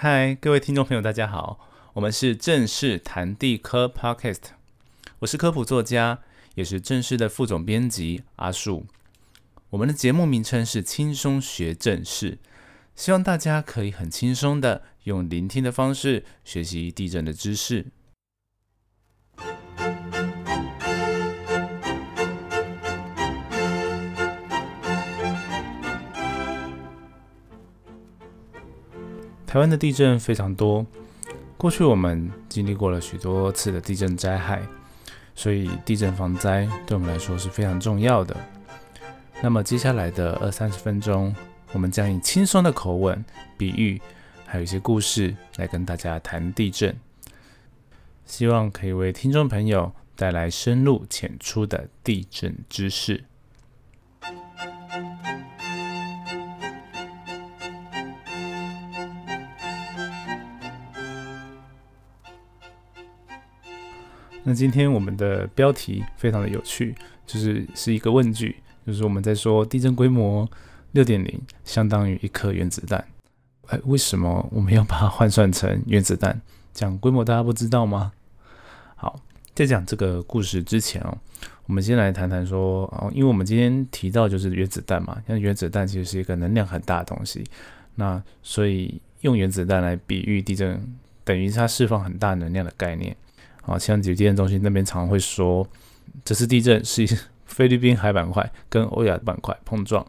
[0.00, 1.58] 嗨，各位听众朋友，大家好，
[1.94, 4.42] 我们是正式谈地科 Podcast，
[5.18, 6.20] 我是科普作家，
[6.54, 8.86] 也是正式的副总编辑阿树。
[9.70, 12.38] 我们的节目名称是轻松学正事，
[12.94, 17.86] 希望大家可以很轻松的用聆听的方式学习地震的知识。
[29.48, 30.84] 台湾的地震非常多，
[31.56, 34.60] 过去我们经历过了许多次的地震灾害，
[35.34, 38.36] 所以地震防灾对我们来说是非常重要的。
[39.42, 41.34] 那么接下来的二三十分钟，
[41.72, 43.24] 我们将以轻松的口吻、
[43.56, 43.98] 比喻，
[44.44, 46.94] 还有一些故事来跟大家谈地震，
[48.26, 53.24] 希望可以为听众朋友带来深入浅出的地震知识。
[64.48, 66.94] 那今天我们的标题非常的有趣，
[67.26, 70.48] 就是是一个问句，就是我们在说地震规模
[70.92, 73.06] 六点零相当于一颗原子弹。
[73.66, 76.40] 哎，为什么我们要把它换算成原子弹？
[76.72, 78.10] 讲规模大家不知道吗？
[78.96, 79.20] 好，
[79.54, 81.18] 在讲这个故事之前哦，
[81.66, 87.44] 我们先来谈谈说哦，因为我们今天提到就是原子弹嘛，像原子弹其实是一个能量很大的东西，
[87.96, 90.82] 那所以用原子弹来比喻地震，
[91.22, 93.14] 等于它释放很大能量的概念。
[93.68, 95.66] 啊，像地震中心那边常会说，
[96.24, 97.06] 这次地震是
[97.46, 100.04] 菲律宾海板块跟欧亚板块碰撞，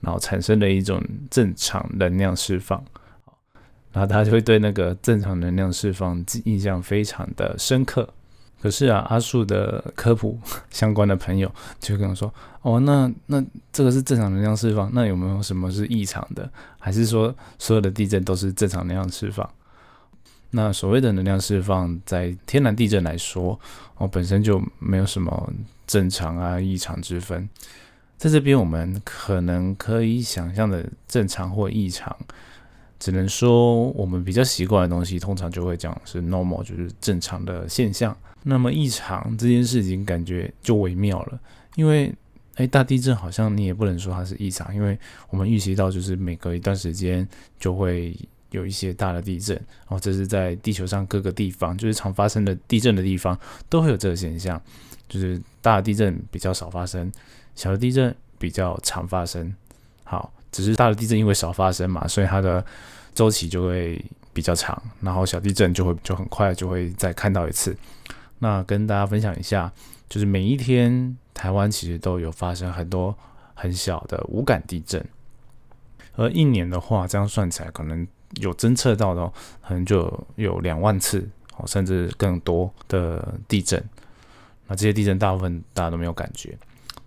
[0.00, 2.82] 然后产生了一种正常能量释放。
[3.92, 8.08] 然后大家就会对那个正常能量释放印象非常的深刻。
[8.60, 10.38] 可是啊，阿树的科普
[10.70, 13.42] 相关的朋友就跟我说，哦，那那
[13.72, 16.50] 这个是正常能量释放，那有没有什么是异常的？
[16.78, 19.48] 还是说所有的地震都是正常能量释放？
[20.50, 23.60] 那所谓的能量释放，在天然地震来说，
[23.98, 25.52] 哦，本身就没有什么
[25.86, 27.46] 正常啊、异常之分。
[28.16, 32.16] 在这边，我们可能可以想象的正常或异常，
[32.98, 38.16] 只能说我们比较习惯的东西，通常就会讲是 normal，就是正常的现象。
[38.42, 41.38] 那么异常这件事情，感觉就微妙了，
[41.76, 42.10] 因为，
[42.54, 47.28] 哎，大地震好像你也不能说它是异常，因为我们预习到就是每隔一段时间
[47.60, 48.16] 就会。
[48.50, 53.38] 有一些大的地震，哦，这是在地球上各个地方，就是常发生的地震的地方，
[53.68, 54.60] 都会有这个现象，
[55.06, 57.12] 就是大的地震比较少发生，
[57.54, 59.54] 小的地震比较常发生。
[60.04, 62.64] 好，只是大的地震因为少发生嘛，所以它的
[63.14, 67.76] 周期就会比较长，然后小地震就会就很快就会再看到一次。
[68.38, 69.70] 那跟大家分享一下，
[70.08, 73.14] 就是每一天台湾其实都有发生很多
[73.52, 75.04] 很小的无感地震，
[76.16, 78.06] 而一年的话，这样算起来可能。
[78.36, 79.32] 有侦测到的，
[79.66, 83.82] 可能就有两万次哦，甚至更多的地震。
[84.66, 86.56] 那这些地震大部分大家都没有感觉，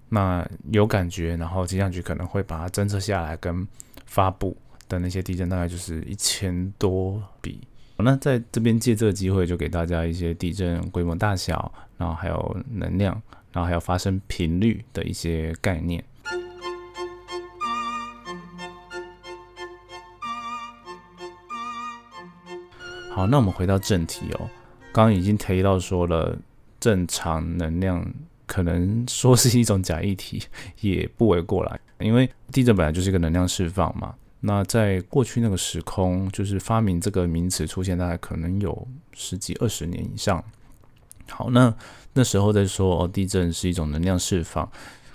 [0.10, 3.68] 那有感觉，然后气象局可能会把它侦测下来跟
[4.06, 4.58] 发布
[4.90, 7.62] 的那些地震，大概就是一千多笔。
[7.98, 13.14] 那在这边借这个机会，就给大家一些地震规模大小，然后还有能量，
[13.52, 16.04] 然后还有发生频率的一些概念。
[23.22, 24.50] 好，那我们回到正题哦。
[24.92, 26.36] 刚刚已经提到说了，
[26.80, 28.04] 正常能量
[28.48, 30.42] 可能说是一种假议题，
[30.80, 31.80] 也不为过来。
[32.00, 34.16] 因为地震本来就是一个能量释放嘛。
[34.40, 40.44] 那在过去那个时空，就是发明这个名词出现，大概可能有十几二十年以上。
[41.30, 41.72] 好，那
[42.14, 44.68] 那时候在说哦地震是一种能量释放，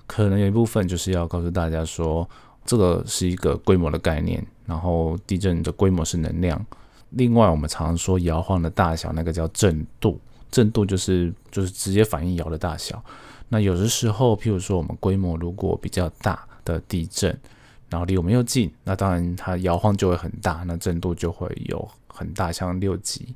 [0.07, 2.31] 可能有一部分就是要告诉大家说，
[2.65, 6.65] 这个是一个规模的概念，然后地震的规模是能量。
[7.11, 13.03] 另外，我们常说摇晃的大小，那个叫震度，震度就是就是直接反映摇的大小。
[13.49, 17.31] 那有的时候，譬如说我们规模如果比较大的地震，
[17.89, 23.35] 然后离我们又近，那当然它摇晃就会很大，那震度就会有很大，像六级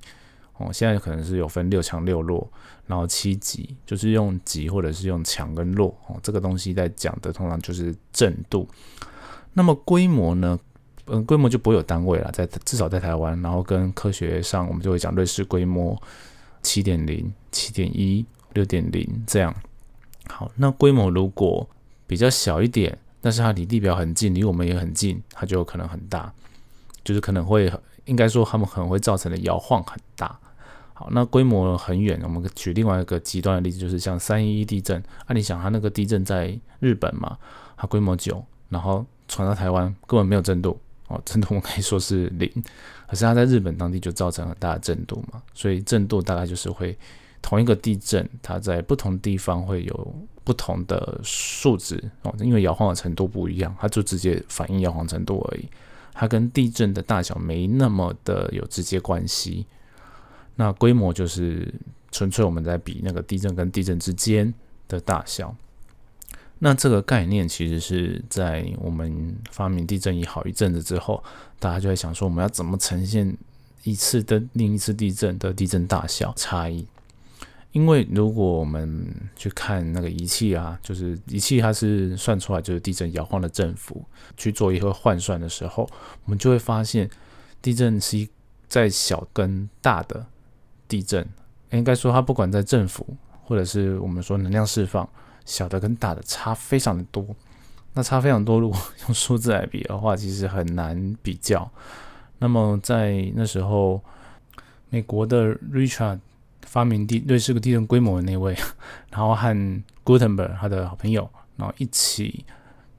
[0.56, 0.73] 哦。
[0.73, 2.47] 现在可能是有分六强六弱，
[2.87, 6.19] 然后七级就是用级或者是用强跟弱哦。
[6.23, 8.69] 这个东西在讲的通常就是震度。
[9.53, 10.59] 那么规模呢？
[11.12, 16.01] 嗯，规模就不会有单位了，在至少在台湾，然后跟科学上，我们就会讲瑞士规模
[16.62, 19.55] 七点零、七点一、六点零这样。
[20.29, 21.69] 好，那规模如果
[22.07, 26.33] 比较小一点，但是它离地表很近，离我们也很近，它就有可能很大，
[27.03, 27.73] 就是可能会
[28.05, 30.39] 应该说他们可能会造成的摇晃很大。
[30.95, 37.37] 好，那规模很远，我们举另外一个极端的例子，就是像三一一地震，啊，你想它那个地震在日本嘛，
[37.77, 40.79] 它规模九，然后传到台湾根本没有震度。
[41.11, 42.49] 哦，震度我可以说是零，
[43.07, 46.97] 可是它在日本当地就造成很大的震度嘛，所以震度大概就是会
[47.43, 50.15] 同一个地震，它在不同地方会有
[50.45, 55.69] 不同的数值哦，因为摇晃的程度不一样，它就直接反映摇晃程度而已，
[56.15, 59.67] 它跟地震的大小没那么的有直接关系。
[60.55, 61.75] 那规模就是
[62.12, 64.53] 纯粹我们在比那个地震跟地震之间
[64.87, 65.55] 的大小。
[66.62, 71.25] 那这个概念其实是在我们发明地震仪好一阵子之后，
[71.59, 73.35] 大家就在想说，我们要怎么呈现
[73.83, 76.87] 一次的另一次地震的地震大小差异？
[77.73, 84.05] 因为如果我们去看那个仪器啊，就是仪器它是算出来就是地震摇晃的振幅，
[84.37, 85.89] 去做一个换算的时候，
[86.25, 87.09] 我们就会发现
[87.62, 88.29] 地震是
[88.69, 90.27] 在小跟大的
[90.87, 91.27] 地震，
[91.71, 93.07] 应该说它不管在振幅
[93.45, 95.09] 或者是我们说能量释放。
[95.50, 97.26] 小的跟大的差非常的多，
[97.94, 98.61] 那差非常多。
[98.61, 101.69] 如果 用数字来比的话，其实很难比较。
[102.38, 104.00] 那么在那时候，
[104.88, 106.20] 美国的 Richard
[106.62, 108.56] 发明地瑞士个地震规模的那位，
[109.11, 112.44] 然后和 Gutenberg 他的好朋友，然后一起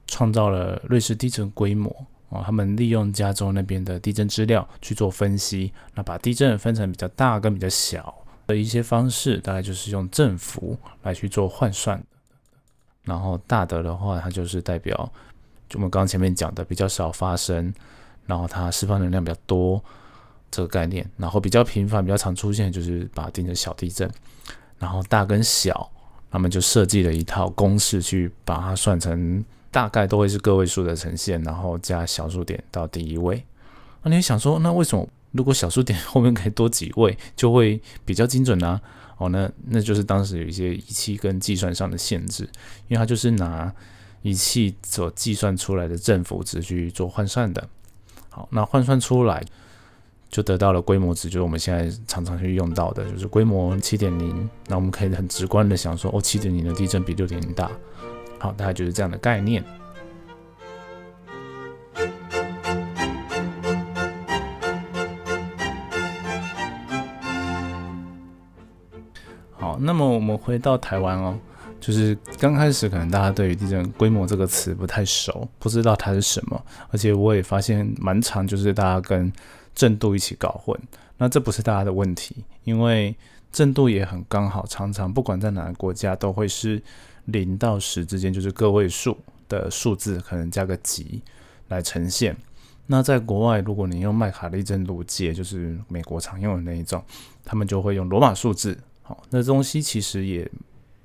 [0.06, 1.90] 创造了瑞士地震规模。
[2.28, 8.14] 哦，他们利用加州那边的地震资料去做分析，那把地震分成比较大跟比较小
[8.46, 12.02] 的一些方式，大概就是用振幅来去做换算。
[13.04, 14.94] 然后大的的话，它就是代表，
[15.68, 17.72] 就我们刚刚前面讲的比较少发生，
[18.26, 19.82] 然后它释放能量比较多
[20.50, 21.08] 这个概念。
[21.16, 24.10] 然后比较频繁、比较常出现，就是把它定成小地震。
[24.78, 25.90] 然后大跟小，
[26.30, 33.44] 他们就设计了一套公式去把它算成大概都会是个位数的呈现，然后加小数点到第一位。
[34.02, 38.80] 那你想说，那为什么如果小数点后面可以多几位，就会比较精准呢？
[39.24, 42.44] 哦，那那就是当时有一些仪器跟计算上的限制，
[42.88, 43.72] 因为它就是拿
[44.22, 47.68] 仪器所计算出来的振幅值去做换算的。
[48.30, 49.44] 好，那换算出来
[50.28, 54.48] 就得到了规模值，就是我们现在常常去用到的，就是规模七点零。
[54.68, 57.70] 那我们可以很直观的想说，哦，七点零的地震比六点零大。
[58.38, 59.62] 好，大概就是这样的概念。
[69.80, 71.38] 那么我们回到台湾哦，
[71.80, 79.32] 就是刚开始可能大家对于地震规模这个词不太熟，不知道它是什么，而且我也发现蛮长，就是大家跟
[79.74, 80.78] 震度一起搞混。
[81.18, 83.14] 那这不是大家的问题，因为
[83.52, 86.82] 震度也很刚好，常常不管在哪个国家都会是
[87.26, 89.16] 零到十之间，就是个位数
[89.48, 91.22] 的数字，可能加个几
[91.68, 92.36] 来呈现。
[92.86, 97.02] 那在国外，如果你用麦卡利震度计，就是美国常用的那一种，
[97.44, 98.76] 他们就会用罗马数字。
[99.02, 100.50] 好，那东西其实也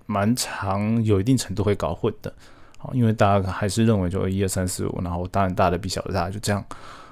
[0.06, 2.34] 蛮长，有一定程度会搞混的。
[2.78, 6.64] 好，因为大家还是认为就一二三四五，然后当然大的比小的大，就这样。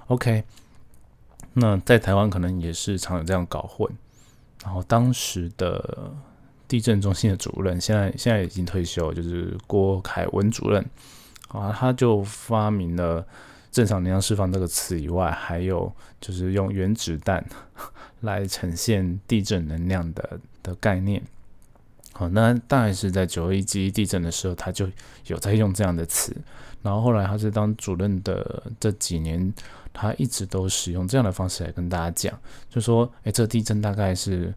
[0.07, 0.43] OK，
[1.53, 3.91] 那在台湾可能也是常有这样搞混。
[4.63, 6.13] 然后当时的
[6.67, 10.85] 地震中心的主任，现在现在已经退休，就是郭凯文主任
[11.47, 13.25] 啊，他就发明了
[13.71, 15.91] 正常能量释放这个词以外，还有
[16.21, 17.43] 就是用原子弹
[18.21, 20.39] 来呈现地震能量的。
[20.65, 21.21] 的概念，
[22.13, 24.89] 好，那大概是在九二一记忆地震的时候，他就
[25.27, 26.35] 有在用这样的词。
[26.81, 29.53] 然后后来他是当主任的这几年，
[29.93, 32.39] 他一直都使用这样的方式来跟大家讲，
[32.69, 34.53] 就说：诶，这地震大概是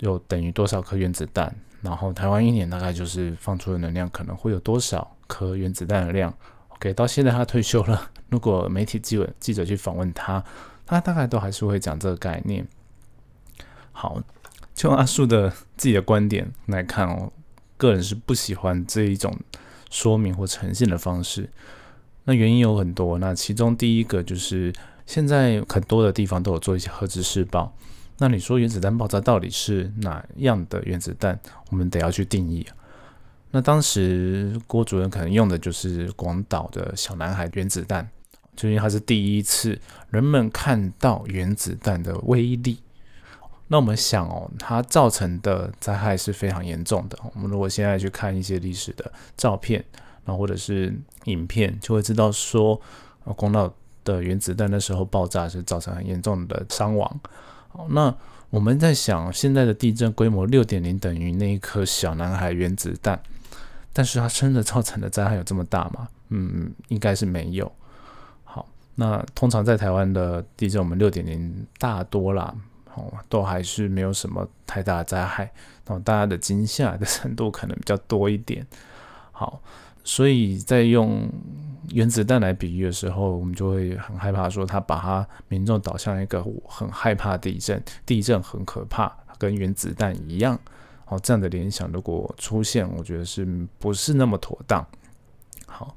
[0.00, 6.32] 有等于多少颗原子弹，然后台湾一年大概就是放出的能量可能会有多少颗原子弹的量。
[6.70, 10.44] OK，到现在他退休了， 如果媒体记者记者去访问他，
[10.84, 12.66] 他大概都还是会讲这个概念。
[13.92, 14.20] 好。
[14.80, 17.30] 就阿树的自己的观点来看哦，
[17.76, 19.38] 个人是不喜欢这一种
[19.90, 21.50] 说明或呈现的方式。
[22.24, 24.72] 那原因有很多，那其中第一个就是
[25.04, 27.76] 现在很多的地方都有做一些核子试爆。
[28.16, 31.38] 那你说原子弹爆炸到底是哪样的原子弹？
[31.68, 32.66] 我们得要去定义。
[33.50, 38.08] 那当时郭主任可能用的就是广岛的小男孩原子弹，
[38.56, 42.78] 就因为它是第一次人们看到原子弹的威力。
[43.72, 47.16] 那我们想哦，它造成的灾害是非常严重的。
[47.32, 49.84] 我们如果现在去看一些历史的照片，
[50.24, 50.92] 然后或者是
[51.26, 52.80] 影片，就会知道说，
[53.36, 53.72] 广岛
[54.02, 57.20] 的原子弹那时候爆炸是造成很严重的伤亡。
[57.68, 58.12] 好那
[58.50, 63.22] 我们在想，现在的地震规模六点零等于那一颗小男孩原子弹，
[63.92, 66.08] 但是它真的造成的灾害有这么大吗？
[66.30, 67.70] 嗯，应该是没有。
[68.42, 72.52] 好，那通常在台湾的地震，我们六点零大多啦。
[72.94, 75.44] 哦，都还是没有什么太大的灾害，
[75.86, 78.66] 然后大家的惊吓的程度可能比较多一点。
[79.32, 79.62] 好，
[80.04, 81.30] 所以在用
[81.90, 90.58] 原子弹来比喻的时候，我们就会很害怕，说他把他民众导向一个很害怕地震，地震很可怕，跟原子弹一样。
[91.06, 93.44] 哦，这样的联想如果出现，我觉得是
[93.78, 94.86] 不是那么妥当？
[95.66, 95.96] 好，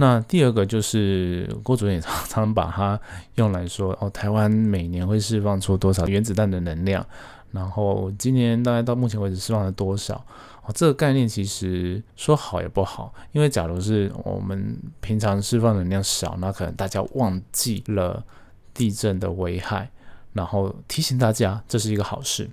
[0.00, 3.00] 那第二个就是郭主任也常常把它
[3.34, 7.04] 用来说，哦，台湾每年会释放出多少原子弹的能量，
[7.50, 10.24] 然后今年大概到目前为止释放了多少？
[10.64, 18.24] 哦，这个概念其实说好也不好，因为假如是我们平常释放能量少，那可能大家忘记了
[18.72, 19.90] 地震的危害，
[20.32, 22.48] 然后提醒大家，这是一个好事。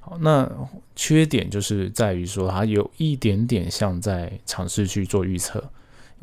[0.00, 0.50] 好，那
[0.96, 5.62] 缺点就是在于说，它有一点点像在尝试去做预测。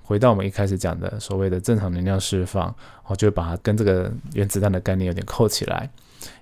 [0.03, 2.74] 回到我们一开始讲的所谓的正常能量释放，
[3.08, 5.89] 我就把它跟这个原子弹的概念有点扣起来。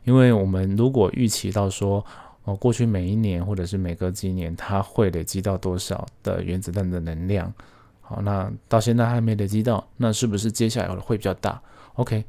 [0.03, 2.03] 因为我们如果预期到说，
[2.43, 7.53] 哦，过去每一年或者是每隔几年，它会累积到多少的原子弹的能量？
[8.01, 11.61] 好，那到现在还没累积到，那是不是接下来会比较大
[11.93, 12.25] ？OK，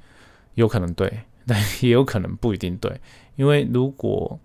[0.55, 3.01] 有可能对， 但也有可能不一定对，
[3.37, 4.39] 因为如果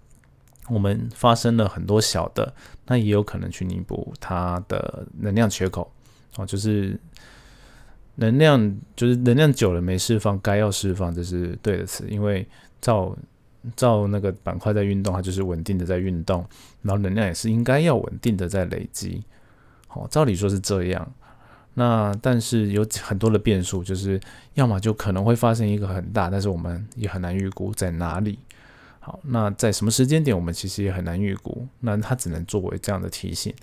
[0.70, 2.54] 我们发生了很多小的，
[2.88, 5.92] 那也有可能去弥补它的能量缺口
[6.38, 7.00] 哦，就是
[8.16, 12.06] 能量，就是能量久了没释放，该要释放，这是对的词。
[12.10, 12.48] 因为
[12.82, 13.16] 照
[13.76, 16.46] 照那个板块在运动，它就是稳定的在运动，
[16.82, 19.24] 然后能量也是应该要稳定的在累积。
[19.88, 21.14] 好，照理说是这样，
[21.76, 24.20] 那但是有很多的变数，就是
[24.54, 28.40] 要么就可能会发生一个很大，但是我们也很难预估在哪里。
[29.00, 31.68] 好，那在什么时间点，我们其实也很难预估。
[31.80, 33.54] 那它只能作为这样的提醒，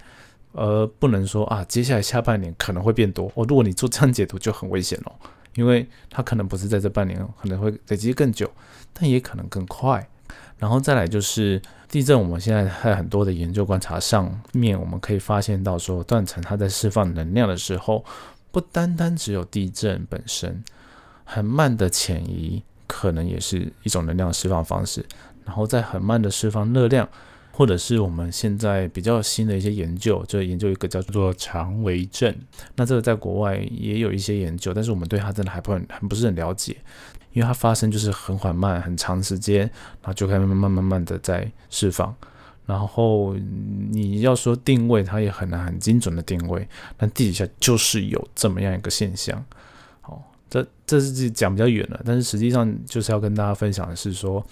[0.53, 3.27] 而不能说啊，接下来下半年可能会变多。
[3.35, 5.13] 哦，如果你做这样解读，就很危险哦，
[5.55, 8.51] 因为它可能不是在这半年，可能会累积更久，
[8.93, 10.07] 但也可能更快。
[10.59, 18.05] 然后再来就是地震，我们现在在很多的研究观察上面，我们可以发现到说，断层它在释放能量的时候，
[18.51, 20.63] 不单单只有地震本身，
[21.25, 25.05] 很慢的潜移可能也是一种能量释放方式。
[25.45, 27.09] 然后再很慢的释放热量，
[27.55, 32.35] 或者是我们现在比较新的一些研究，就研究一个叫做长维震。
[32.77, 36.75] 那这个在国外也有一些研究，但是我们对它真的还不很很不是很了解，
[37.35, 39.61] 因为它发生就是很缓慢、很长时间，
[40.01, 42.15] 然后就开始慢慢慢慢的在释放。
[42.65, 43.35] 然后
[43.91, 46.67] 你要说定位，它也很难很精准的定位。
[46.97, 49.45] 但地底下就是有这么样一个现象。
[50.01, 54.43] 好，这这是讲比较远了，但是实际上就是要跟大家分享的是说。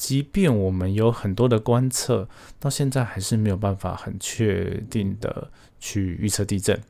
[0.00, 2.26] 即便我们有很多的观测，
[2.58, 6.80] 到现在还是没有办法很确定的去预测地震。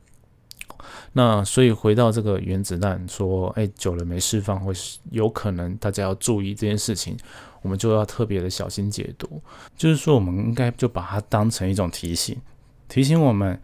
[1.11, 4.73] 那所以回到这个原子弹，说哎久了没释放，会
[5.09, 7.17] 有可能大家要注意这件事情，
[7.61, 9.41] 我们就要特别的小心解读。
[9.75, 12.37] 就是说，我们应该就把它当成一种提醒，
[12.87, 13.59] 提醒我们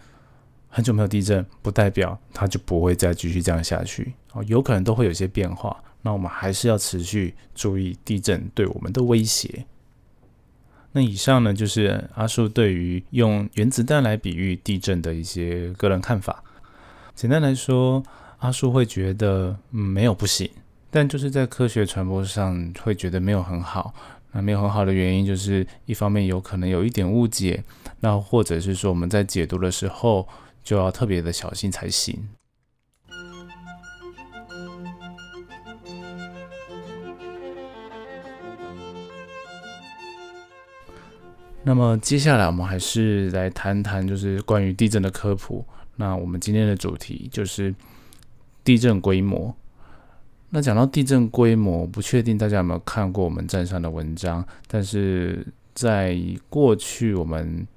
[0.67, 5.81] 很久没有地震，不代表它就不会再继续这样下去哦，有可能都会有些变化。
[6.07, 9.65] 那我们还是要持续注意地震对我们的威胁。
[10.93, 16.41] 那以上呢，就是阿树对于用原子弹来比喻地震的一些个人看法。
[17.13, 18.01] 简单来说，
[18.37, 20.49] 阿树会觉得嗯没有不行，
[20.89, 23.93] 但就是在科学传播上会觉得没有很好。
[24.31, 27.61] 那没有很好的原因，就是一方面有可能有一点误解，
[27.99, 30.25] 那或者是说我们在解读的时候
[30.63, 32.29] 就要特别的小心才行。
[41.67, 45.65] 那么接下来我们还是来谈谈，就是关于地震的科普。
[45.97, 47.75] 那我们今天的主题就是
[48.63, 49.53] 地震规模。
[50.49, 57.67] 那讲到地震规模，不确定大家有没有看过我们站上的文章，但是在过去我们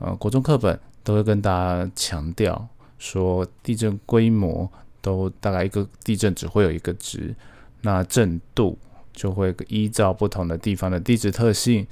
[0.00, 2.68] 呃国中课本都会跟大家强调
[2.98, 4.70] 说，地震规模
[5.00, 7.34] 都大概一个地震只会有一个值，
[7.80, 8.78] 那震度
[9.14, 11.86] 就会依照不同的地方的地质特性。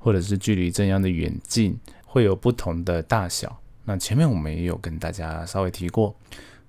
[0.00, 3.60] 或者是距离震央的远近会有不同的大小。
[3.84, 6.12] 那前面我们也有跟大家稍微提过。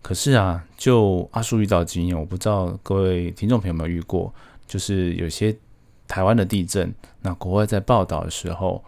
[0.04, 4.34] 可是啊，就阿叔遇到经验，我不知道各位听众朋友有没有遇过，
[4.68, 5.56] 就是有些
[6.08, 8.84] 台湾的地震，那国外在报道的时候，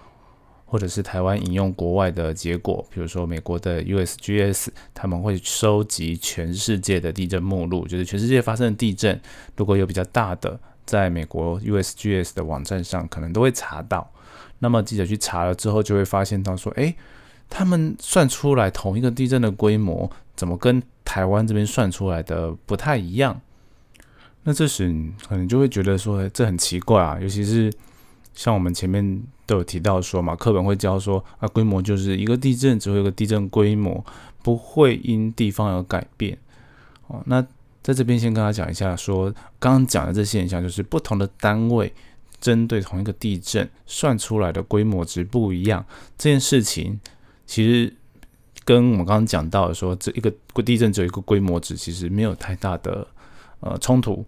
[0.65, 9.21] 或者是台湾引用国外的结果，比如说美国的 USGS，他们会收集全世界的地震目录，就是全世界发生的地震，
[9.55, 14.11] 如果有比较大的，在美国 USGS 的网站上可能都会查到。
[14.63, 16.95] 那么记者去查了之后，就会发现到说，哎，
[17.49, 23.41] 他们算出来同一个地震的规模，怎么跟台湾这边算出来的不太一样？
[24.43, 24.87] 那这时
[25.27, 27.19] 可能就会觉得说，这很奇怪啊。
[27.21, 27.69] 尤其是
[28.33, 34.03] 像我们前面都有提到说嘛，课本会教说，啊，规模就是一个地震只会有个地震规模，
[34.41, 36.37] 不会因地方而改变。
[37.07, 37.45] 哦，那
[37.81, 39.29] 在这边先跟他讲一下，说
[39.59, 41.93] 刚刚讲的这现象，就是不同的单位
[42.43, 45.85] 针对同一个地震算出来的规模值不一样。
[46.17, 46.99] 这件事情
[47.45, 47.95] 其实
[48.65, 50.29] 跟我们刚刚讲到的说，这一个
[50.61, 53.07] 地震只有一个规模值，其实没有太大的
[53.61, 54.25] 呃冲突，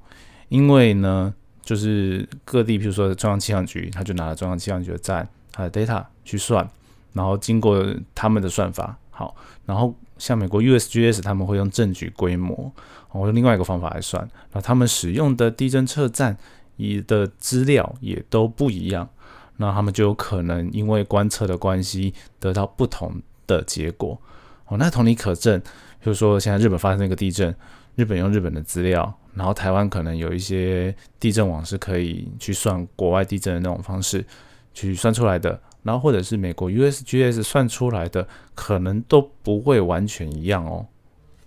[0.48, 6.66] 因为呢，就是各地，比如说中央气象局，他就拿了中央气象局的站它的 data 去算，
[7.12, 12.72] 然后经过他们的算法，好，然后像美国 USGS 他们会用证据规模。
[13.12, 16.38] 我用另外一个方法来算，那他们使用的地震测站
[16.78, 19.10] 以的资料也都不一样，
[19.58, 24.20] 那他们就有可能因为观测的关系得到不同的结果。
[24.68, 25.62] 哦，那同理可证，
[26.04, 27.56] 就是说现在日本发生一个地震，
[27.96, 34.26] 日本用日本的资料，然后台湾可能有一些地震网是可以去算国外地震的那种方式
[34.74, 40.88] 去算出来的，然后或者是美国 USGS 算出来的，可能都不会完全一样哦。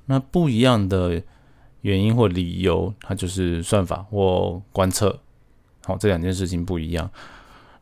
[0.06, 1.22] 那不一样的。
[1.82, 5.18] 原因或理由，它就是算法或观测，
[5.84, 7.10] 好，这两件事情不一样。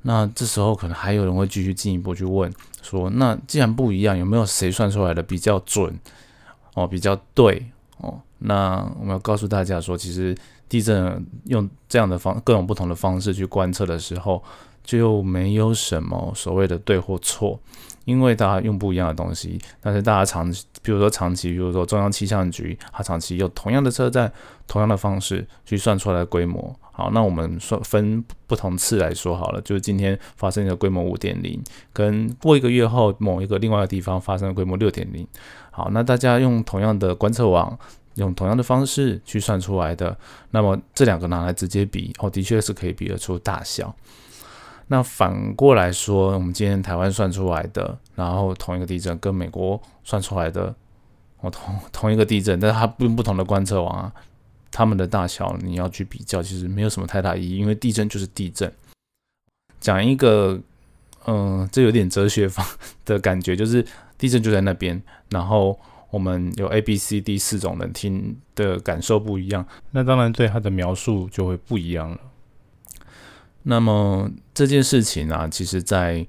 [0.03, 5.99] 那这时候可能还有人会继续进一步去问说，那既然不一样，有没有谁算出来的比较准？
[6.75, 7.67] 哦，比较对
[7.99, 8.21] 哦？
[8.39, 10.37] 那我们要告诉大家说，其实
[10.69, 14.45] 地震用这样的方各种不同的方式去观测的时候，
[14.85, 17.59] 就没有什么所谓的对或错。
[18.07, 24.33] 因为大家用不一样的东西，但是大家长，比如说长期，比如说中央气象局，它长期用同样的车站、
[24.67, 26.75] 同样的方式去算出来的规模。
[26.93, 31.61] 好，那我们说分不同次来说好了，就是今天发生的规模五点零，
[31.93, 35.27] 跟过一个月后某一个另外的地方发生的规模六点零。
[35.73, 37.77] 好，那大家用同样的观测网，
[38.15, 40.17] 用同样的方式去算出来的，
[40.53, 43.95] 那么这两个拿来直接比，哦，的确是可以比得出大小。
[44.89, 50.75] 那反过来说，我们今天台湾算出来的，然后同一个地震跟美国算出来的，
[51.41, 54.13] 哦同 同一个地震，但是它用不同的观测网啊，
[54.71, 58.73] 它们的大小你要去比较，其实没有什么太大意义，因为地震就是地震。
[59.81, 60.59] 讲一个，
[61.27, 62.65] 嗯，这有点哲学方
[63.05, 63.85] 的感觉，就是
[64.17, 65.79] 地震就在那边，然后
[66.11, 72.19] 我们有 A、B、C、D 四种人听的感受不一样，那当然对它的描述就会不一样了。
[73.69, 76.25] 那么这件事情啊，其实，在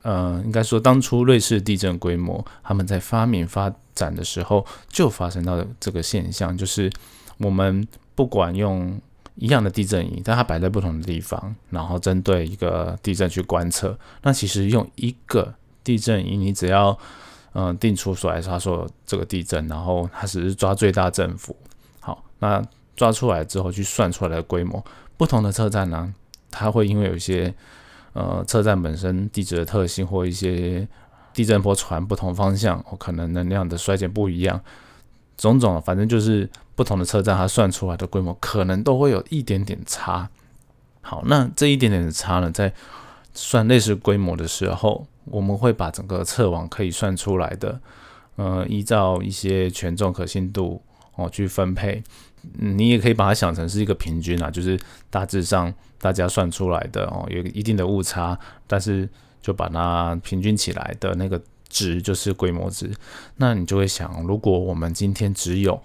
[0.00, 6.90] 呃，应该说当初瑞士地震规模，他们在发明发展的时候，就发生到这个现象，就是
[7.36, 8.98] 我们不管用
[9.34, 15.52] 一样的地震仪，但它摆在不同的地方，然后针对一个地震去观测，那其实用一个
[15.84, 16.98] 地震仪，你只要
[17.52, 21.54] 嗯定出所来，他说这个地震，然后它只是抓最大振幅，
[22.00, 22.64] 好，那
[22.96, 24.82] 抓出来之后去算出来的规模，
[25.18, 26.14] 不同的车站呢？
[26.50, 27.54] 它会因为有一些
[28.12, 30.86] 呃车站本身地质的特性，或一些
[31.32, 34.60] 地震波传不同方向，或可能能量的衰减不一样，
[35.36, 40.28] 种种，反正就是不同的车站它算出来的规模可能都会有一点点差。
[41.00, 42.72] 好，那这一点点的差呢，在
[43.32, 47.80] 算类似规模的时候，我们会把整个测网可以算出来的，
[48.36, 50.82] 呃，依照一些权重可信度
[51.14, 52.02] 哦去分配。
[52.58, 54.78] 你也可以把它想成是一个平均啊，就是
[55.10, 59.08] 大致上大家算出来的哦，有一定的误差，但是
[59.40, 62.90] 就把它平均起来的那个值就是规模值。
[63.36, 65.80] 那你就会想，如果我们今天只有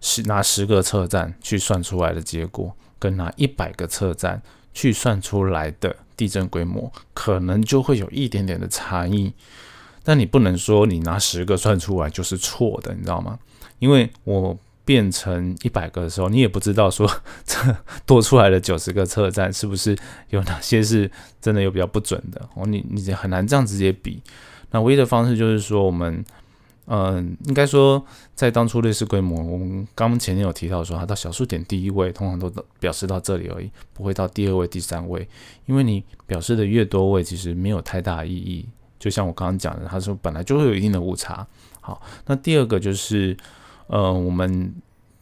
[0.00, 9.32] 十拿十个测站去算出来的结果，跟拿一百个测站去算出来的地震规模，可能就会有一点点的差异。
[10.04, 13.38] 但你不能说你拿十个算出来就是错的，你知道吗？
[13.78, 14.56] 因为我。
[14.86, 17.10] 变成一百个的时候，你也不知道说
[17.44, 17.58] 这
[18.06, 19.98] 多出来的九十个测站是不是
[20.30, 21.10] 有哪些是
[21.42, 24.22] 真的有比较不准的哦，你你很难这样直接比。
[24.70, 26.24] 那唯一的方式就是说，我们
[26.86, 28.04] 嗯，应该说
[28.36, 35.28] 在当初类似规模，我们刚前面有提到说，它到小数点第一位通常都表示到这里而已，不会到第二位、第三位，
[35.66, 38.68] 因为你表示的越多位，其实没有太大意义。
[39.00, 41.44] 就像我刚刚讲的，它说本来就会有一定的误差。
[41.80, 43.36] 好，那第二个就是。
[43.88, 44.74] 呃，我们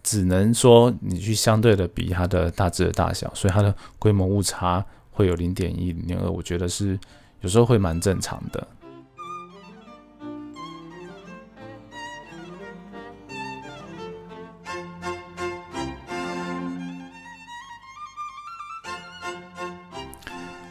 [0.02, 6.98] 只能说你去相对的比它的大致的大小，所以它的规模误差会有零点一、零点二，我觉得是
[7.42, 8.66] 有时候会蛮正常的。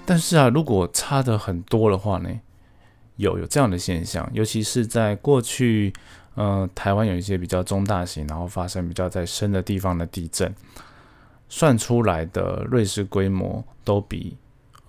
[0.05, 2.29] 但是啊，如果差的很多的话呢，
[3.17, 5.93] 有有这样的现象，尤其是在过去。
[6.35, 10.53] 嗯，台湾有一些比较中大型，然后发生比较在深的地方的地震，
[11.47, 14.35] 算出来的瑞士规模都比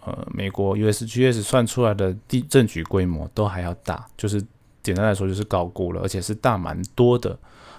[0.04, 4.42] 呃美国 USGS 算出来的地震局规模都还要大，就是
[4.82, 7.38] 简单来说就是高估了，而且是大蛮多的。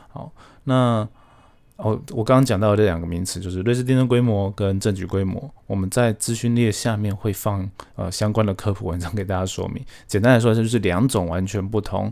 [0.09, 0.31] 好，
[0.63, 1.07] 那
[1.77, 5.53] 哦，我刚刚讲到的这两个名词，就是瑞士地震规模跟震局规模。
[5.67, 9.83] 我们在资讯列下面会放呃相关的科普文章给大家说明。
[10.07, 12.09] 简单来说，就是两种完全不同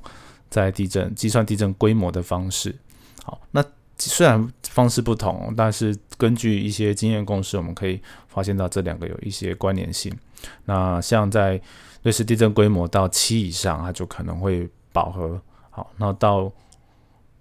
[0.54, 2.76] 在地震计算地震规模的方式。
[3.24, 3.66] 好，那
[3.98, 10.16] 虽然方式不同，但是根据一些经验公式，我们可以发现到这两个有一些关联性。
[10.66, 11.60] 那像在
[12.04, 15.42] 瑞士地震规模到七以上，它就可能会饱和。
[15.72, 16.52] 好，那到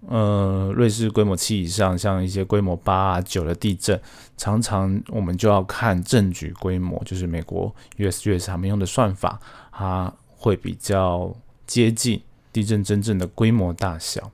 [0.07, 4.01] 呃，瑞士规模七以上，像一些规模八啊九的地震，
[4.35, 9.39] 常常我们就要看震局规模，就是美国 USGS 他们用的算法，
[9.71, 11.31] 它会比较
[11.67, 12.19] 接近
[12.53, 14.31] 地震真正的规模大小。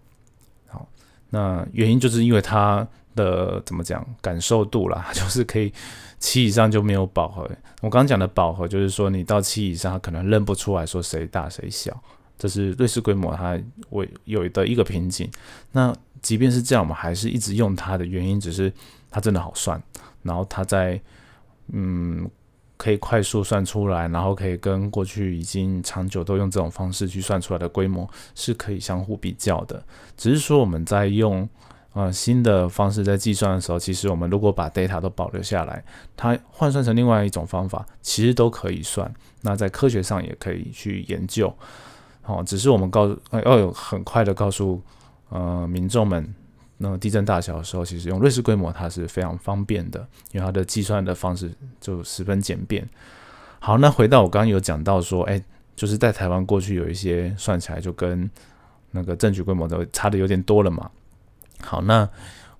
[0.67, 0.87] 好，
[1.29, 5.73] 那原因就是因为它的怎么讲感受度啦， 就是可以
[6.19, 7.49] 七以上就没有饱和。
[7.81, 11.97] 我刚刚讲的饱和，就是说你到七以上，它可能认不出来说谁大谁小。
[12.37, 15.29] 这是瑞士规模，它为有的一个瓶颈。
[15.71, 18.71] 那即便是这样，我们还是一直用它的原因，只是
[19.09, 19.81] 它真的好算。
[20.23, 20.99] 然后它在
[21.71, 22.29] 嗯，
[22.79, 29.83] 可以快速算出来，然后可以跟过去已经长久都用这种方式去算出来的规模是可以相互比较的。
[30.15, 31.47] 只是说我们在用
[31.91, 35.83] 呃新的方式在计算的时候，其实我们如果把 data 都保留下来，
[36.15, 39.13] 它换算成另外一种方法，其实都可以算。
[39.41, 41.53] 那在科学上也可以去研究。
[42.25, 43.13] 哦，只是我们告
[43.43, 44.81] 要有很快的告诉
[45.27, 46.33] 呃民众们，
[46.81, 49.99] 那地震大小的时候，其实用瑞士规模它是非常方便的，
[50.31, 52.87] 因为它的计算的方式就十分简便。
[53.59, 55.39] 好，那回到我刚刚有讲到说，哎，
[55.75, 58.29] 就是在台湾过去有一些算起来就跟
[58.91, 60.89] 那个证据规模都差的有点多了嘛。
[61.61, 62.09] 好，那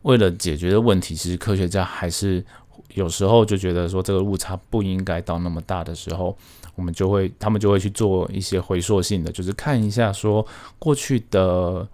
[0.04, 2.46] 为了解决的问题，其实科学家还是
[2.94, 6.38] 有时候就觉得说这个误差不应该到那么大的时候。
[6.76, 10.46] 我们就会，他们就会去做一些回溯性的，就是看一下说
[10.78, 11.86] 过去的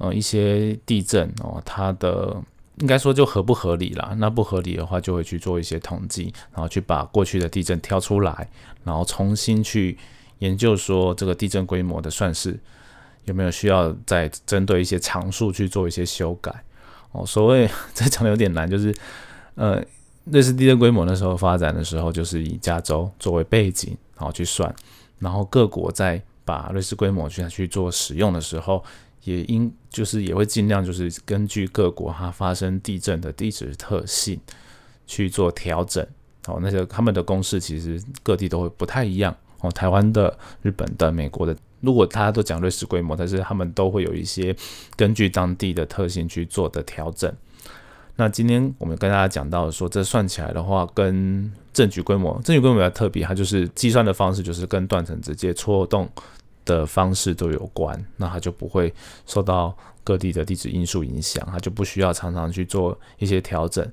[0.00, 2.36] 呃一些地震哦，它的
[2.78, 4.12] 应该说就合不合理啦。
[4.18, 8.50] 那不合理的话，就会去做一些统计，然后去把过去的地震挑出来，
[8.82, 9.96] 然后重新去
[10.40, 12.58] 研究说这个地震规模的算式
[13.26, 16.64] 有没有需要再针对一些常数去做一些修改
[17.12, 17.24] 哦。
[17.24, 18.92] 所谓 这讲的有点难，就是
[19.54, 19.80] 呃。
[20.26, 24.72] 瑞士地震规模那时候发展的时候，就是以加州作为背景，然后去算，
[25.18, 28.84] 然后各国在把瑞士规模去去做使用的时候，
[29.24, 34.40] 也应就是也会尽量就是根据各国它发生地震的地质特性
[35.06, 36.06] 去做调整。
[36.46, 39.36] 哦，那些他们的公式其实各地都会不太一样。
[39.60, 44.56] 哦，台湾的、日本的、美国的，如果大家都讲瑞士规模，但是他们都会有一些
[44.96, 47.30] 根据当地的特性去做的调整。
[48.16, 56.08] 那今天我们跟大家讲到说，这算起来的话，跟政局规模，政局规模比较特别，它就是计算的方式就是跟断层直接戳动
[56.70, 58.94] 的方式都有关，那它就不会
[59.26, 63.84] 受到各地的地质因素影响，它就不需要常常去做一些调整。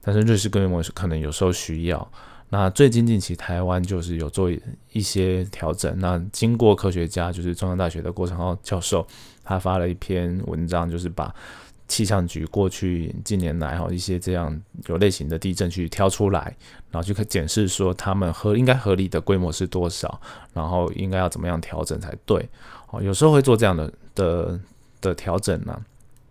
[0.00, 2.10] 但是瑞士规模可能有时候需要。
[2.48, 4.50] 那最近近期台湾就是有做
[4.92, 9.06] 一些调整，那经过科学家就是中央大学的郭成浩教授，
[9.44, 11.34] 他发了一篇文章，就是把。
[11.88, 16.56] 气象局过去近年来哈一些这样有类型的地震去挑出来，
[16.90, 20.20] 然后就可检视说他们合应该合理的规模是多少，
[20.54, 22.48] 然后应该要怎么样调整才对。
[22.90, 24.60] 哦，有时候会做这样的的
[25.00, 25.78] 的调整呢。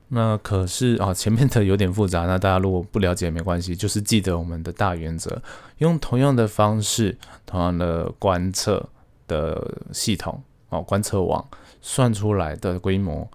[0.07, 5.41] 那可是啊前面的有点复杂，那大家如果不了解没关系，就是记得我们的大原则，
[5.77, 8.89] 用同样的方式，同样的观测
[9.27, 11.47] 的系统哦观测网
[11.81, 13.29] 算出来的规模。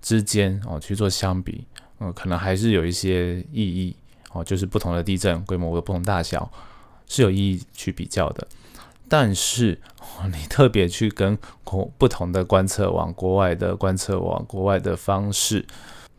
[0.00, 1.66] 之间哦去做相比，
[1.98, 3.94] 嗯，可能还是有一些意义
[4.32, 6.50] 哦，就是不同的地震规模有不同大小
[7.06, 8.46] 是有意义去比较的。
[9.08, 9.76] 但是
[10.32, 15.66] 你特别去跟国不同的观测网、国外的观测网、国外的方式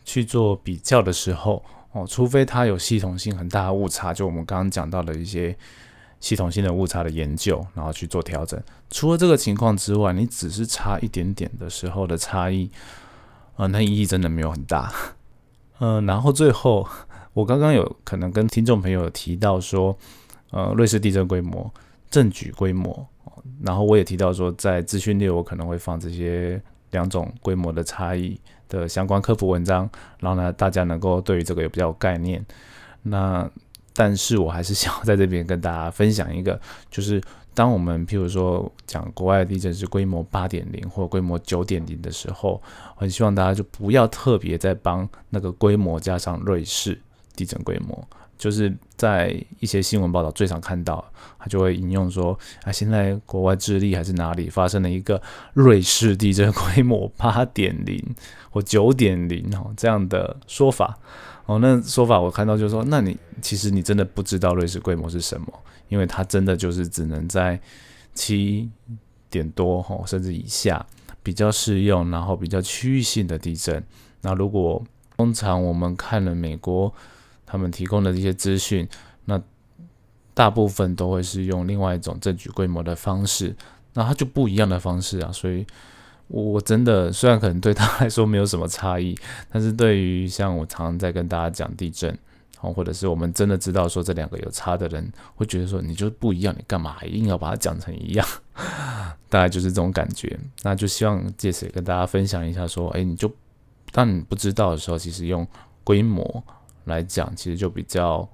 [0.03, 1.63] 去做比较的时候
[1.93, 5.57] 哦，除非它有系统性很大的误差，就我们刚刚讲到的一些
[6.19, 8.61] 系统性的误差的研究，然后去做调整。
[8.89, 12.69] 除了这个情况之外，你只是差一点点的时候的差异。
[13.61, 14.91] 啊，那意义真的没有很大。
[15.77, 16.87] 嗯，然后最后，
[17.33, 19.95] 我刚刚有可能跟听众朋友提到说，
[20.49, 21.71] 呃，瑞士地震规模、
[22.09, 23.07] 震举规模，
[23.61, 28.35] 然后我也提到说，在资讯列我可能会放这些两种规模的差异
[28.67, 29.87] 的相关科普文章，
[30.19, 32.43] 然后呢，大家能够对于这个有比较有概念。
[33.03, 33.47] 那
[33.93, 37.21] 但是我还是想在这边跟大家分享一个，就是。
[37.53, 42.61] 当我们譬如说讲国外地震是规模八点零或规模九点零的时候，
[42.95, 46.99] 很希望大家就不要特别再帮那个规模加上瑞士
[47.35, 51.03] 地震规模，就是在一些新闻报道最常看到，
[51.37, 55.21] 他就会引用说啊，现在国外智利还是哪里发生了一个
[55.53, 58.01] 瑞士地震规模八点零
[58.49, 60.97] 或九点零哦这样的说法。
[61.47, 65.47] 哦，那说法我看到就是说，那你其实你真的不知道瑞士规模是什么，
[65.91, 67.61] 因为它真的就是只能在
[68.15, 68.67] 七
[69.29, 70.83] 点多吼，甚至以下
[71.21, 73.83] 比较适用，然后比较区域性的地震。
[74.21, 74.83] 那如果
[75.15, 76.91] 通常我们看了美国
[77.45, 78.87] 他们提供的这些资讯，
[79.25, 79.39] 那
[80.33, 83.55] 大部分都会是用另外一种证据规模的方式，
[83.93, 85.67] 那它就不一样的方式啊，所以。
[86.33, 89.13] 我真的虽然可能对他来说没有什么差异，
[89.51, 92.17] 但是对于像我常常在跟大家讲地震，
[92.61, 98.25] 哦，或者是我们真的知道说这两个有差的人，会觉得说你就是不一样，你干嘛还硬要把它讲成一样？
[99.29, 100.39] 大概就是这种感觉。
[100.63, 103.31] 那就希望借此跟大家分享一下，说，哎，你就
[103.91, 105.45] 当你不知道的时候，其实用
[105.83, 106.43] 规模
[106.85, 108.27] 来讲，其实就比较，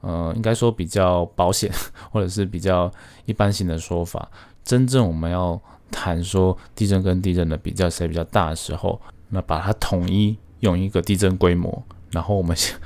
[0.00, 1.72] 呃，应该说比较保险，
[2.10, 2.90] 或者是比较
[3.24, 4.30] 一般性的说法。
[4.64, 5.60] 真正我们要。
[5.90, 12.76] 谈说地震跟地震的比较谁比较大的时候，那把它统一用一个地震规模，然后我们先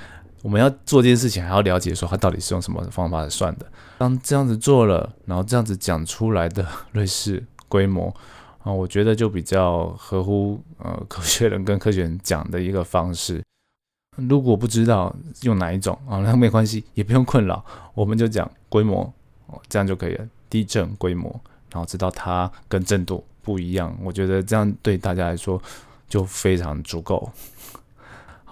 [0.42, 3.66] 我们要做这件事情，还要了解说它到底是用什么方法来算的。
[3.96, 8.14] 当这样子做了，然后这样子讲出来的瑞士规模
[8.62, 13.42] 啊，我觉得就比较合乎呃 科学人跟科学人讲的一个方式。
[14.16, 19.02] 如果不知道用哪一种啊，那没关系，也不用困扰，我们就讲规模
[19.46, 20.26] 哦，这样就可以了。
[20.50, 21.40] 地震规模。
[21.70, 25.58] 然后知道它跟震度不一样，我觉得这样对大家来说
[26.06, 27.32] 就非常足够。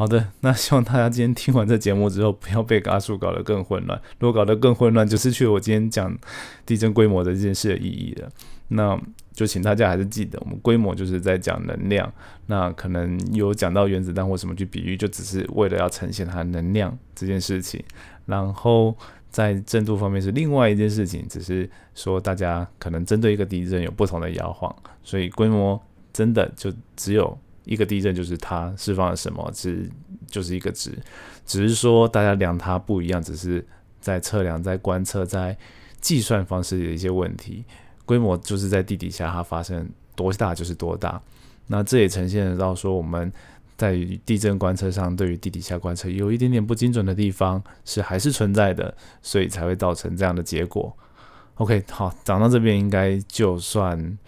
[0.01, 4.01] 好的，那希望大家今天听完这节目之后，不要被阿树搞得更混乱。
[4.19, 6.17] 如果搞得更混乱，就失去了我今天讲
[6.65, 8.27] 地震规模的这件事的意义了。
[8.69, 8.99] 那
[9.35, 12.11] 就请大家还是记得，我们规模就是在讲能量。
[12.47, 17.85] 那可能有讲到原子弹或什么去比喻，就只是为了要呈现它能量这件事情。
[18.25, 18.97] 然后。
[19.31, 25.81] 在震度方面是另外一件事情，只是说大家可能针对一个地震有不同的摇晃，所以规模
[26.13, 29.91] 真的就只有一个地震，就是它释放了什么值，
[30.27, 30.97] 就是一个值，
[31.47, 33.65] 只是说大家量它不一样，只是
[34.01, 35.57] 在测量、在观测、在
[36.01, 37.65] 计算方式的一些问题。
[38.05, 41.21] 规模就是在地底下它发生多大就是多大，
[41.67, 43.33] 那这也呈现到说我们。
[43.77, 43.97] 在
[44.27, 50.95] 地震观测上，对于地底下观测有一点点不精准的地方是还是存在的，所以才会造成这样的结果。
[51.55, 54.19] OK，好，讲到这边应该就算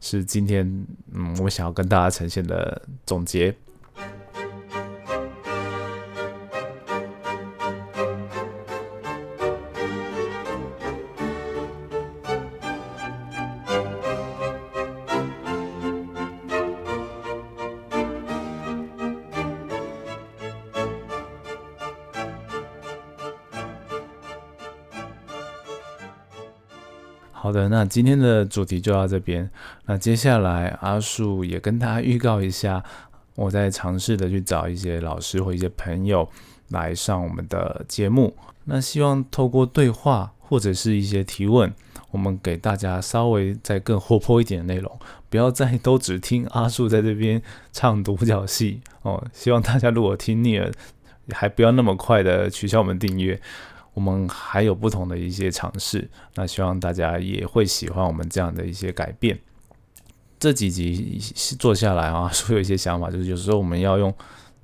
[0.00, 0.66] 是今天
[1.12, 3.54] 嗯，我想要跟大家呈现的总结。
[27.70, 29.48] 那今天的主题就到这边。
[29.86, 32.82] 那接下来阿树也跟大家预告一下，
[33.36, 36.28] 我在尝试的去找一些老师或一些朋友
[36.70, 38.36] 来上我们的节目。
[38.64, 41.72] 那希望透过对话或者是一些提问，
[42.10, 49.24] 我们给大家稍微再更活泼一点的内容，不要再都只听阿树在这边唱独角戏哦。
[49.32, 50.72] 希望大家如果听腻了，
[51.30, 53.40] 还不要那么快的取消我们订阅。
[53.92, 59.38] 我们还有不同的一些尝试，那希望大家也会喜欢我们这样的一些改变。
[60.38, 61.18] 这几集
[61.58, 64.14] 做下来啊， 说有一些想法，就是有时候我们要用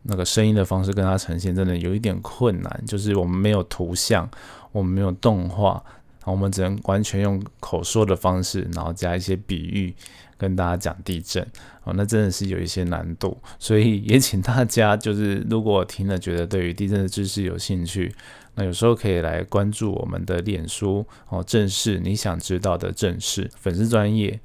[0.04, 2.82] 那个声音的方式跟它呈现，真的有一点困难。
[2.86, 4.26] 就是我们没有图像，
[4.72, 5.84] 我们没有动画，
[6.24, 9.94] 我们只能完全用口说的方式，然后加一些比喻
[10.38, 11.46] 跟大家讲地震
[11.84, 13.36] 哦，那真的是有一些难度。
[13.58, 18.14] 所以也请大家，就是如果听了觉得对于地震的知识有兴趣。
[18.56, 24.40] 那有时候可以来关注我们的脸书哦，正式你想知道的正式粉丝专业，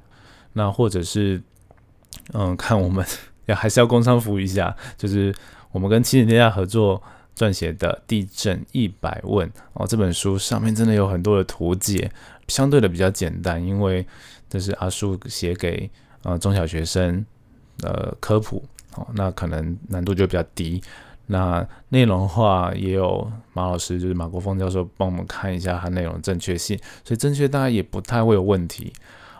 [0.54, 1.42] 那或者是
[2.34, 3.06] 嗯，看我们
[3.46, 5.34] 要还是要工商服务一下，就是
[5.72, 7.02] 我们跟七点天下合作
[7.36, 12.12] 撰写的《地震一百问》哦，这本书上面真的有很多的图解，
[12.50, 14.06] 相对的比较简单，因为
[14.50, 15.90] 这是阿叔写给
[16.24, 17.26] 呃中小学生
[17.84, 18.62] 呃科普
[18.96, 20.84] 哦，那可能难度就比较低。
[21.32, 28.92] 那内容的话，也有马老师，就是马国峰教授帮我们看一下它内容正确性，所以正确大家也不太会有问题。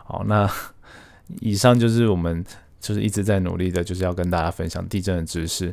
[0.04, 0.50] 好，那
[1.40, 2.42] 以上就是我们
[2.80, 5.70] 就是一直在努力的，就是要跟大家分享地震的知识。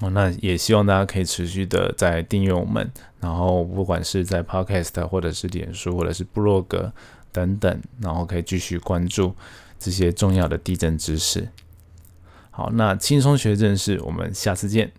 [0.00, 6.92] 哦，那也希望大家可以持续的在订阅我们，然后不管是在 Podcast 或者是脸书或者是部落格
[7.32, 9.34] 等等，然后可以继续关注
[9.78, 11.48] 这些重要的地震知识。
[12.50, 14.92] 好，那轻松学正事，我们下次见。